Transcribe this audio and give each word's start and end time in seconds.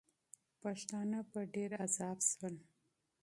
پښتانه 0.61 1.19
په 1.31 1.39
ډېر 1.53 1.71
عذاب 1.83 2.17
سول. 2.31 2.55